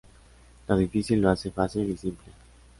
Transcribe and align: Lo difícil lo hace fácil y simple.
Lo 0.67 0.75
difícil 0.77 1.21
lo 1.21 1.29
hace 1.29 1.51
fácil 1.51 1.87
y 1.91 1.95
simple. 1.95 2.33